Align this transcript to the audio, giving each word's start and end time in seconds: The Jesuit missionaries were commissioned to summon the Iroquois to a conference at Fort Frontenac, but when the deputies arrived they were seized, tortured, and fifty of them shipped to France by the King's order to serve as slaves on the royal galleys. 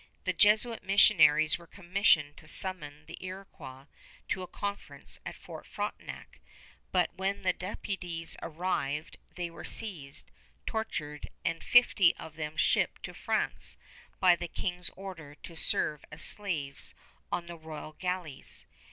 The 0.23 0.33
Jesuit 0.33 0.81
missionaries 0.81 1.59
were 1.59 1.67
commissioned 1.67 2.35
to 2.37 2.47
summon 2.47 3.05
the 3.05 3.23
Iroquois 3.23 3.85
to 4.29 4.41
a 4.41 4.47
conference 4.47 5.19
at 5.27 5.35
Fort 5.35 5.67
Frontenac, 5.67 6.39
but 6.91 7.13
when 7.15 7.43
the 7.43 7.53
deputies 7.53 8.35
arrived 8.41 9.19
they 9.35 9.51
were 9.51 9.63
seized, 9.63 10.31
tortured, 10.65 11.29
and 11.45 11.63
fifty 11.63 12.15
of 12.15 12.33
them 12.35 12.57
shipped 12.57 13.03
to 13.03 13.13
France 13.13 13.77
by 14.19 14.35
the 14.35 14.47
King's 14.47 14.89
order 14.97 15.35
to 15.35 15.55
serve 15.55 16.03
as 16.11 16.23
slaves 16.23 16.95
on 17.31 17.45
the 17.45 17.55
royal 17.55 17.93
galleys. 17.93 18.65